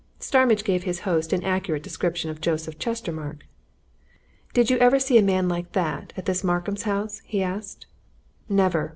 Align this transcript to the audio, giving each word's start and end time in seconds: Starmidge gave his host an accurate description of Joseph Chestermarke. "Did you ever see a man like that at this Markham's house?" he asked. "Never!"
Starmidge 0.17 0.63
gave 0.63 0.81
his 0.81 1.01
host 1.01 1.31
an 1.31 1.43
accurate 1.43 1.83
description 1.83 2.31
of 2.31 2.41
Joseph 2.41 2.79
Chestermarke. 2.79 3.43
"Did 4.51 4.71
you 4.71 4.79
ever 4.79 4.99
see 4.99 5.19
a 5.19 5.21
man 5.21 5.47
like 5.47 5.73
that 5.73 6.11
at 6.17 6.25
this 6.25 6.43
Markham's 6.43 6.81
house?" 6.89 7.21
he 7.23 7.43
asked. 7.43 7.85
"Never!" 8.49 8.89